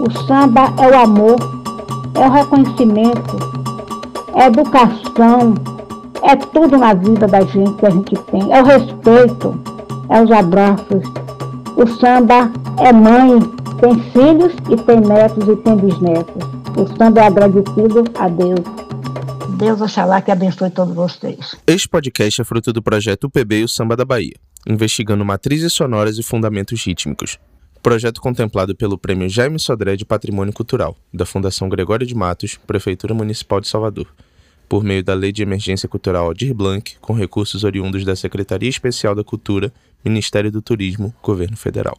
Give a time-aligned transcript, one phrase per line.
[0.00, 1.36] O samba é o amor,
[2.14, 3.36] é o reconhecimento,
[4.34, 5.54] é educação,
[6.22, 8.52] é tudo na vida da gente que a gente tem.
[8.52, 9.60] É o respeito,
[10.08, 11.04] é os abraços.
[11.76, 12.50] O samba
[12.80, 13.40] é mãe,
[13.80, 16.42] tem filhos e tem netos e tem bisnetos.
[16.76, 18.60] O samba é agradecido a Deus.
[19.58, 21.54] Deus oxalá que abençoe todos vocês.
[21.66, 24.34] Este podcast é fruto do projeto UPB e o Samba da Bahia,
[24.66, 27.38] investigando matrizes sonoras e fundamentos rítmicos.
[27.82, 33.12] Projeto contemplado pelo Prêmio Jaime Sodré de Patrimônio Cultural, da Fundação Gregório de Matos, Prefeitura
[33.12, 34.06] Municipal de Salvador,
[34.68, 39.16] por meio da Lei de Emergência Cultural Aldir Blanc, com recursos oriundos da Secretaria Especial
[39.16, 39.72] da Cultura,
[40.04, 41.98] Ministério do Turismo, Governo Federal.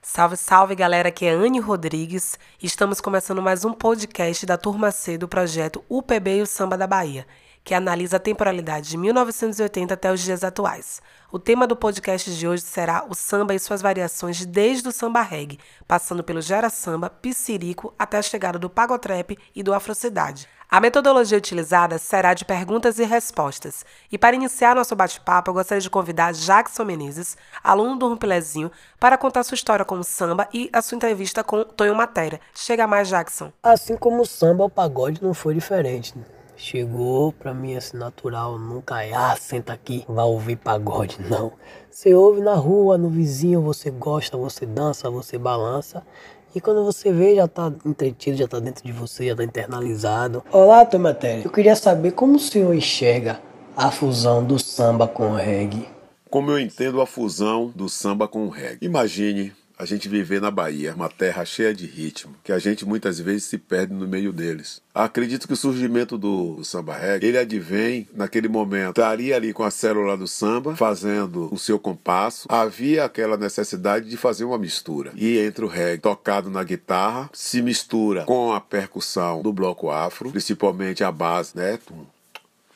[0.00, 5.18] Salve, salve galera, aqui é Anne Rodrigues estamos começando mais um podcast da Turma C
[5.18, 7.26] do projeto UPB e o Samba da Bahia,
[7.70, 11.00] que analisa a temporalidade de 1980 até os dias atuais.
[11.30, 15.22] O tema do podcast de hoje será o samba e suas variações desde o samba
[15.22, 20.48] reggae, passando pelo gera samba, piscirico até a chegada do pagotrap e do afrocidade.
[20.68, 23.86] A metodologia utilizada será de perguntas e respostas.
[24.10, 29.16] E para iniciar nosso bate-papo, eu gostaria de convidar Jackson Menezes, aluno do Rumpilezinho, para
[29.16, 32.40] contar sua história com o samba e a sua entrevista com Tonho Matéria.
[32.52, 33.52] Chega mais, Jackson.
[33.62, 36.18] Assim como o samba, o pagode não foi diferente.
[36.18, 36.24] Né?
[36.62, 41.52] Chegou pra mim assim natural, nunca é, ah, senta aqui, vai ouvir pagode, não.
[41.90, 46.02] Você ouve na rua, no vizinho, você gosta, você dança, você balança.
[46.54, 50.44] E quando você vê, já tá entretido, já tá dentro de você, já tá internalizado.
[50.52, 51.44] Olá, Tomatério.
[51.46, 53.40] Eu queria saber como o senhor enxerga
[53.74, 55.88] a fusão do samba com o reggae.
[56.28, 58.84] Como eu entendo a fusão do samba com o reggae.
[58.84, 63.18] Imagine a gente viver na Bahia, uma terra cheia de ritmo, que a gente muitas
[63.18, 64.82] vezes se perde no meio deles.
[64.94, 69.00] Acredito que o surgimento do samba reggae, ele advém naquele momento.
[69.00, 72.46] Estaria ali com a célula do samba, fazendo o seu compasso.
[72.50, 75.12] Havia aquela necessidade de fazer uma mistura.
[75.16, 80.30] E entre o reggae tocado na guitarra, se mistura com a percussão do bloco afro,
[80.30, 81.78] principalmente a base, né?
[81.86, 82.04] Tum,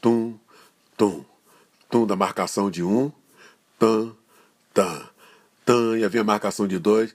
[0.00, 0.34] tum,
[0.96, 1.24] tum,
[1.90, 3.12] tum da marcação de um,
[3.78, 4.12] tan,
[4.72, 5.13] tan
[5.64, 7.14] tan, e havia marcação de dois.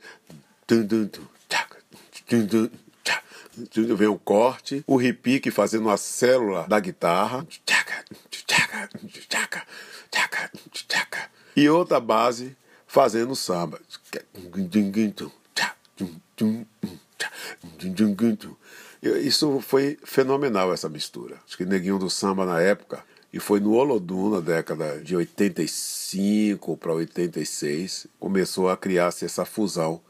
[3.98, 7.46] Vem o corte, o repique fazendo a célula da guitarra.
[11.56, 12.56] E outra base
[12.88, 13.80] fazendo samba.
[19.02, 21.38] Isso foi fenomenal, essa mistura.
[21.46, 26.76] Acho que Neguinho do Samba, na época, e foi no Olodum, na década de 85
[26.78, 30.02] para 86, começou a criar-se essa fusão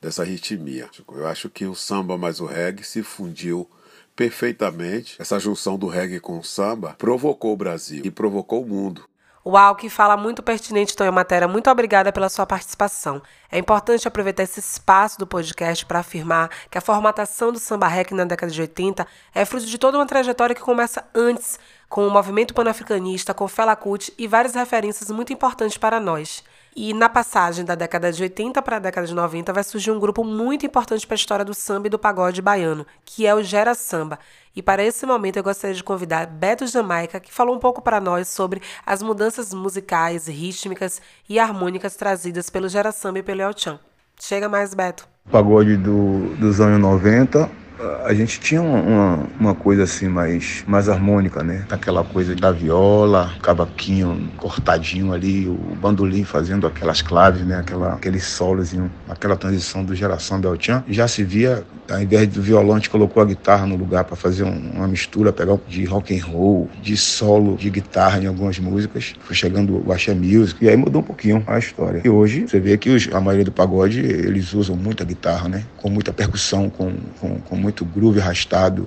[0.00, 0.88] dessa ritmia.
[1.12, 3.68] Eu acho que o samba mais o reggae se fundiu
[4.16, 5.16] perfeitamente.
[5.20, 9.04] Essa junção do reggae com o samba provocou o Brasil e provocou o mundo.
[9.48, 11.46] Uau, que fala muito pertinente, Tonho Matéria.
[11.46, 13.22] Muito obrigada pela sua participação.
[13.48, 18.10] É importante aproveitar esse espaço do podcast para afirmar que a formatação do samba rec
[18.10, 22.10] na década de 80 é fruto de toda uma trajetória que começa antes, com o
[22.10, 26.42] movimento panafricanista, com Fela Kuti e várias referências muito importantes para nós.
[26.78, 29.98] E na passagem da década de 80 para a década de 90 vai surgir um
[29.98, 33.42] grupo muito importante para a história do samba e do pagode baiano, que é o
[33.42, 34.18] Gera Samba.
[34.54, 37.98] E para esse momento eu gostaria de convidar Beto Jamaica, que falou um pouco para
[37.98, 43.56] nós sobre as mudanças musicais, rítmicas e harmônicas trazidas pelo Gera Samba e pelo El
[43.56, 43.80] Chan.
[44.20, 45.08] Chega mais, Beto.
[45.30, 47.65] Pagode do, dos anos 90
[48.04, 51.64] a gente tinha uma, uma coisa assim mais, mais harmônica, né?
[51.70, 57.58] Aquela coisa da viola, cavaquinho cortadinho ali, o bandolim fazendo aquelas claves, né?
[57.58, 58.74] Aquela, aqueles solos,
[59.08, 60.84] aquela transição do geração Belchan.
[60.88, 64.16] Já se via, ao invés do violão, a gente colocou a guitarra no lugar para
[64.16, 68.58] fazer um, uma mistura, pegar de rock and roll, de solo de guitarra em algumas
[68.58, 69.14] músicas.
[69.20, 72.02] Foi chegando o Axé Music, e aí mudou um pouquinho a história.
[72.04, 75.64] E hoje, você vê que os, a maioria do pagode, eles usam muita guitarra, né?
[75.76, 78.86] Com muita percussão, com, com, com muito groove arrastado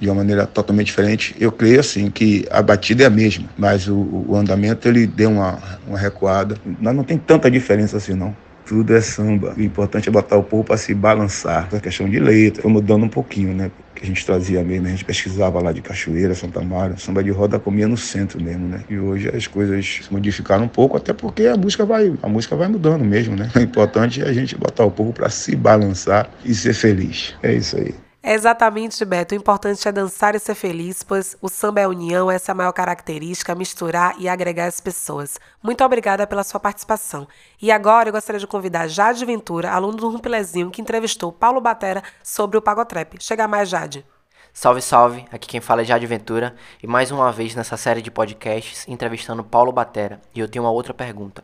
[0.00, 1.34] de uma maneira totalmente diferente.
[1.40, 5.30] Eu creio assim que a batida é a mesma, mas o, o andamento ele deu
[5.30, 6.56] uma, uma recuada.
[6.80, 8.36] Mas não tem tanta diferença assim não.
[8.66, 9.54] Tudo é samba.
[9.56, 11.68] O importante é botar o povo para se balançar.
[11.72, 13.70] A questão de letra foi mudando um pouquinho, né?
[13.94, 17.30] Que a gente trazia mesmo, a gente pesquisava lá de Cachoeira, Santa Mara, samba de
[17.30, 18.84] roda comia no centro mesmo, né?
[18.88, 22.54] E hoje as coisas se modificaram um pouco, até porque a música vai, a música
[22.54, 23.50] vai mudando mesmo, né?
[23.56, 27.34] O importante é a gente botar o povo para se balançar e ser feliz.
[27.42, 27.94] É isso aí.
[28.30, 29.34] Exatamente, Beto.
[29.34, 32.54] O importante é dançar e ser feliz, pois o samba é união, essa é a
[32.54, 35.40] maior característica, misturar e agregar as pessoas.
[35.62, 37.26] Muito obrigada pela sua participação.
[37.60, 42.02] E agora eu gostaria de convidar Jade Ventura, aluno do Rumpilezinho, que entrevistou Paulo Batera
[42.22, 43.14] sobre o Pagotrap.
[43.18, 44.04] Chega mais, Jade.
[44.52, 45.24] Salve, salve!
[45.32, 49.42] Aqui quem fala é Jade Ventura e mais uma vez nessa série de podcasts entrevistando
[49.42, 50.20] Paulo Batera.
[50.34, 51.42] E eu tenho uma outra pergunta.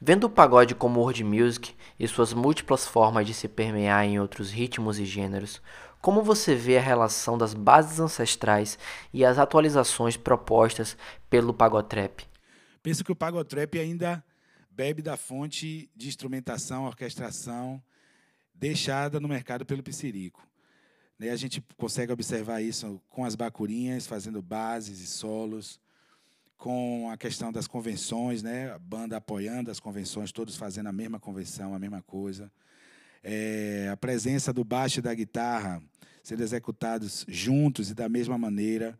[0.00, 4.50] Vendo o pagode como world music e suas múltiplas formas de se permear em outros
[4.50, 5.60] ritmos e gêneros,
[6.06, 8.78] como você vê a relação das bases ancestrais
[9.12, 10.96] e as atualizações propostas
[11.28, 12.20] pelo pagotrap?
[12.80, 14.24] Penso que o pagotrap ainda
[14.70, 17.82] bebe da fonte de instrumentação, orquestração
[18.54, 20.46] deixada no mercado pelo Psirico.
[21.18, 25.80] Né, a gente consegue observar isso com as bacurinhas, fazendo bases e solos,
[26.56, 28.70] com a questão das convenções, né?
[28.70, 32.48] a banda apoiando as convenções, todos fazendo a mesma convenção, a mesma coisa.
[33.24, 35.82] É, a presença do baixo e da guitarra
[36.26, 38.98] sendo executados juntos e da mesma maneira,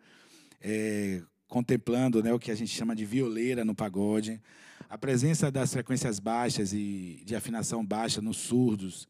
[0.61, 4.41] é, contemplando né, o que a gente chama de violeira no pagode.
[4.89, 9.09] A presença das frequências baixas e de afinação baixa nos surdos.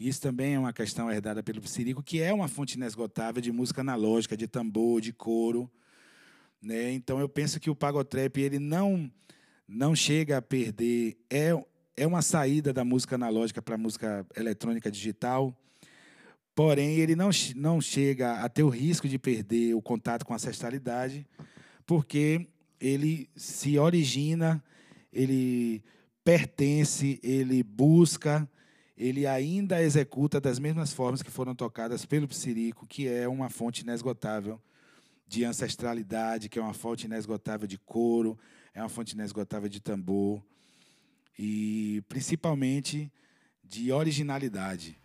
[0.00, 3.82] Isso também é uma questão herdada pelo Psirico, que é uma fonte inesgotável de música
[3.82, 5.70] analógica, de tambor, de coro.
[6.60, 6.90] Né?
[6.90, 9.08] Então eu penso que o pagotrap ele não
[9.68, 11.52] não chega a perder é
[11.96, 15.56] é uma saída da música analógica para a música eletrônica digital,
[16.54, 20.36] porém ele não não chega a ter o risco de perder o contato com a
[20.36, 21.26] ancestralidade,
[21.86, 22.46] porque
[22.80, 24.62] ele se origina,
[25.12, 25.82] ele
[26.22, 28.48] pertence, ele busca,
[28.96, 33.82] ele ainda executa das mesmas formas que foram tocadas pelo Psirico, que é uma fonte
[33.82, 34.60] inesgotável
[35.26, 38.38] de ancestralidade, que é uma fonte inesgotável de couro,
[38.72, 40.42] é uma fonte inesgotável de tambor
[41.38, 43.10] e principalmente
[43.62, 44.98] de originalidade.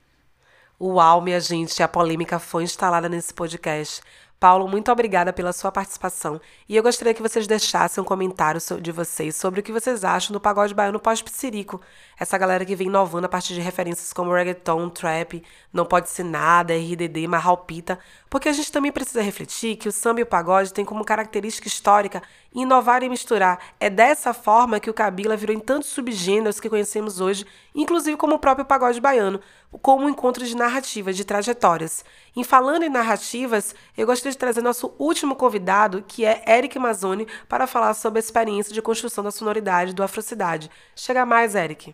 [0.82, 4.02] Uau, minha gente, a polêmica foi instalada nesse podcast.
[4.40, 6.40] Paulo, muito obrigada pela sua participação
[6.70, 10.32] e eu gostaria que vocês deixassem um comentário de vocês sobre o que vocês acham
[10.32, 11.82] do pagode baiano pós-psirico.
[12.18, 15.44] Essa galera que vem inovando a partir de referências como reggaeton, trap,
[15.74, 18.00] não pode ser nada, RDD, marralpita,
[18.30, 21.68] porque a gente também precisa refletir que o samba e o pagode têm como característica
[21.68, 22.24] histórica
[22.54, 23.60] inovar e misturar.
[23.78, 27.46] É dessa forma que o cabila virou em tantos subgêneros que conhecemos hoje,
[27.76, 29.42] inclusive como o próprio pagode baiano,
[29.78, 32.04] como um encontro de narrativas, de trajetórias.
[32.36, 37.28] Em falando em narrativas, eu gostaria de trazer nosso último convidado, que é Eric Mazzoni,
[37.48, 40.70] para falar sobre a experiência de construção da sonoridade do Afrocidade.
[40.96, 41.94] Chega mais, Eric.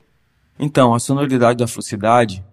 [0.58, 2.44] Então, a sonoridade da Afrocidade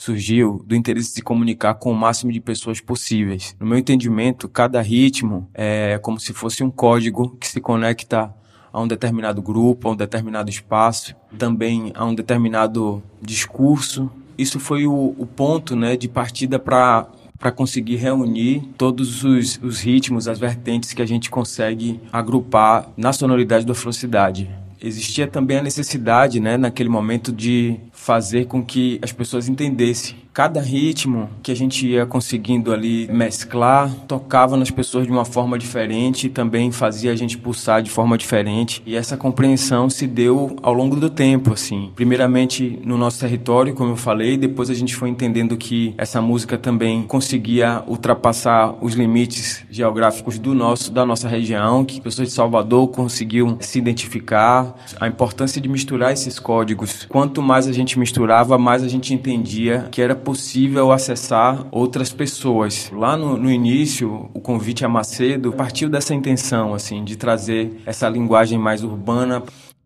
[0.00, 3.54] surgiu do interesse de se comunicar com o máximo de pessoas possíveis.
[3.60, 8.34] No meu entendimento, cada ritmo é como se fosse um código que se conecta
[8.72, 14.10] a um determinado grupo, a um determinado espaço, também a um determinado discurso.
[14.40, 17.06] Isso foi o, o ponto né, de partida para
[17.38, 23.14] para conseguir reunir todos os, os ritmos, as vertentes que a gente consegue agrupar na
[23.14, 24.46] sonoridade da Afrocidade
[24.82, 30.60] existia também a necessidade, né, naquele momento, de fazer com que as pessoas entendessem cada
[30.60, 36.26] ritmo que a gente ia conseguindo ali mesclar tocava nas pessoas de uma forma diferente
[36.26, 38.82] e também fazia a gente pulsar de forma diferente.
[38.86, 41.90] E essa compreensão se deu ao longo do tempo assim.
[41.96, 46.56] Primeiramente no nosso território como eu falei depois a gente foi entendendo que essa música
[46.56, 52.88] também conseguia ultrapassar os limites geográficos do nosso da nossa região que pessoas de Salvador
[52.88, 54.74] conseguiam se identificar.
[55.00, 57.06] A importância de misturar esses códigos.
[57.08, 62.90] Quanto mais a gente misturava mais a gente entendia que era possível acessar outras pessoas.
[62.92, 68.08] Lá no, no início, o convite a Macedo partiu dessa intenção, assim, de trazer essa
[68.08, 69.42] linguagem mais urbana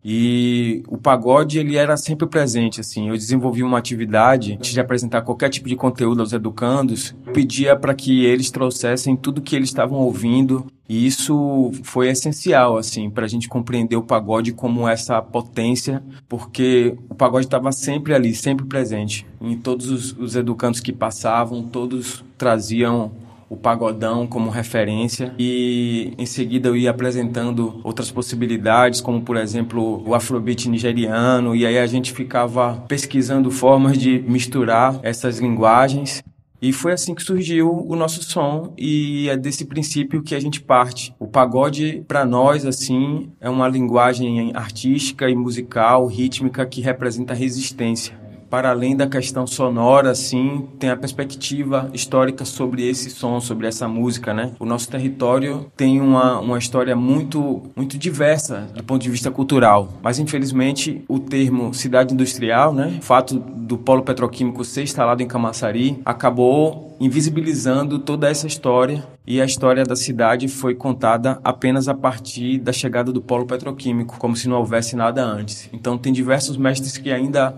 [0.07, 3.09] e o pagode, ele era sempre presente, assim.
[3.09, 7.95] Eu desenvolvi uma atividade, antes de apresentar qualquer tipo de conteúdo aos educandos, pedia para
[7.95, 10.67] que eles trouxessem tudo que eles estavam ouvindo.
[10.87, 16.95] E isso foi essencial, assim, para a gente compreender o pagode como essa potência, porque
[17.09, 19.25] o pagode estava sempre ali, sempre presente.
[19.41, 23.11] Em todos os, os educandos que passavam, todos traziam
[23.49, 30.03] o pagodão como referência e em seguida eu ia apresentando outras possibilidades, como por exemplo
[30.05, 36.23] o afrobeat nigeriano, e aí a gente ficava pesquisando formas de misturar essas linguagens.
[36.65, 40.59] E foi assim que surgiu o nosso som e é desse princípio que a gente
[40.59, 41.13] parte.
[41.19, 48.24] O pagode para nós assim é uma linguagem artística e musical, rítmica que representa resistência
[48.55, 53.85] para além da questão sonora, assim, tem a perspectiva histórica sobre esse som, sobre essa
[53.85, 54.53] música, né?
[54.57, 59.89] O nosso território tem uma, uma história muito, muito diversa do ponto de vista cultural,
[60.01, 62.95] mas infelizmente o termo cidade industrial, né?
[62.97, 69.41] O fato do polo petroquímico ser instalado em Camaçari acabou invisibilizando toda essa história e
[69.41, 74.33] a história da cidade foi contada apenas a partir da chegada do polo petroquímico, como
[74.33, 75.69] se não houvesse nada antes.
[75.73, 77.53] Então tem diversos mestres que ainda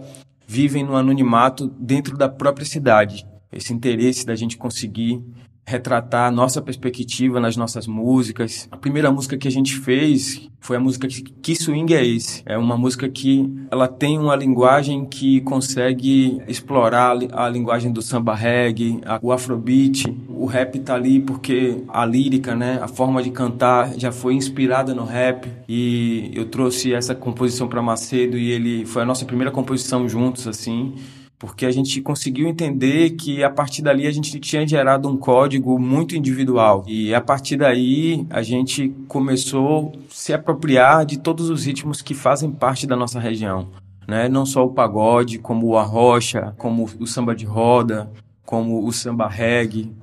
[0.48, 3.28] vivem no anonimato dentro da própria cidade.
[3.52, 5.22] Esse interesse da gente conseguir
[5.68, 8.70] retratar a nossa perspectiva nas nossas músicas.
[8.72, 11.10] A primeira música que a gente fez foi a música
[11.42, 12.42] Que Swing é Esse?
[12.46, 18.34] É uma música que ela tem uma linguagem que consegue explorar a linguagem do samba
[18.34, 23.94] reggae, o afrobeat, o rap tá ali porque a lírica, né, a forma de cantar
[24.00, 29.02] já foi inspirada no rap e eu trouxe essa composição para Macedo e ele foi
[29.02, 30.96] a nossa primeira composição juntos assim
[31.40, 35.78] porque a gente conseguiu entender que a partir dali a gente tinha gerado um código
[35.78, 41.66] muito individual e a partir daí a gente começou a se apropriar de todos os
[41.66, 43.70] ritmos que fazem parte da nossa região,
[44.08, 44.28] né?
[44.28, 48.12] Não só o pagode, como o arrocha, como o samba de roda,
[48.44, 49.94] como o samba reggae,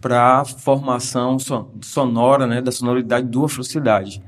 [0.00, 1.36] para formação
[1.80, 4.20] sonora, né, da sonoridade do Afrocidade.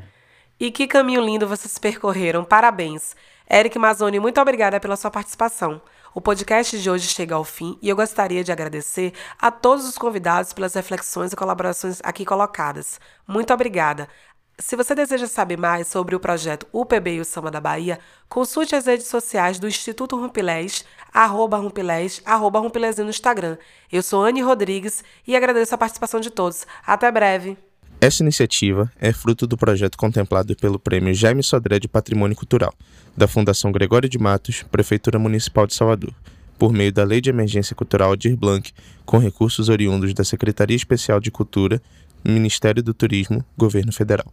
[0.58, 3.16] E que caminho lindo vocês percorreram, parabéns!
[3.50, 5.82] Eric Mazzoni, muito obrigada pela sua participação.
[6.14, 9.98] O podcast de hoje chega ao fim e eu gostaria de agradecer a todos os
[9.98, 13.00] convidados pelas reflexões e colaborações aqui colocadas.
[13.26, 14.08] Muito obrigada.
[14.56, 18.76] Se você deseja saber mais sobre o projeto UPB e o Samba da Bahia, consulte
[18.76, 23.58] as redes sociais do Instituto Rumpilés, arroba Rumpilés, arroba Rumpilés no Instagram.
[23.90, 26.64] Eu sou Anne Rodrigues e agradeço a participação de todos.
[26.86, 27.58] Até breve!
[28.04, 32.74] Essa iniciativa é fruto do projeto contemplado pelo Prêmio Jaime Sodré de Patrimônio Cultural,
[33.16, 36.12] da Fundação Gregório de Matos, Prefeitura Municipal de Salvador,
[36.58, 38.74] por meio da Lei de Emergência Cultural Aldir Blanc,
[39.06, 41.80] com recursos oriundos da Secretaria Especial de Cultura,
[42.22, 44.30] Ministério do Turismo, Governo Federal.